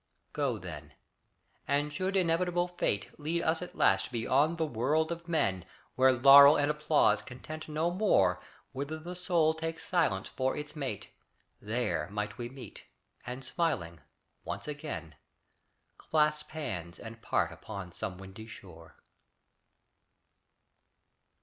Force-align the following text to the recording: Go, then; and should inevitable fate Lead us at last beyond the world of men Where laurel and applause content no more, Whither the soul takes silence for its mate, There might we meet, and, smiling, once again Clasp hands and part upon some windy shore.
Go, 0.33 0.57
then; 0.57 0.93
and 1.67 1.93
should 1.93 2.15
inevitable 2.15 2.67
fate 2.69 3.09
Lead 3.19 3.43
us 3.43 3.61
at 3.61 3.75
last 3.75 4.11
beyond 4.11 4.57
the 4.57 4.65
world 4.65 5.11
of 5.11 5.27
men 5.27 5.63
Where 5.95 6.11
laurel 6.11 6.57
and 6.57 6.71
applause 6.71 7.21
content 7.21 7.69
no 7.69 7.91
more, 7.91 8.41
Whither 8.71 8.97
the 8.97 9.13
soul 9.15 9.53
takes 9.53 9.85
silence 9.85 10.27
for 10.27 10.57
its 10.57 10.75
mate, 10.75 11.09
There 11.61 12.09
might 12.09 12.39
we 12.39 12.49
meet, 12.49 12.85
and, 13.27 13.43
smiling, 13.45 13.99
once 14.43 14.67
again 14.67 15.13
Clasp 15.99 16.49
hands 16.49 16.97
and 16.97 17.21
part 17.21 17.51
upon 17.51 17.91
some 17.91 18.17
windy 18.17 18.47
shore. 18.47 18.95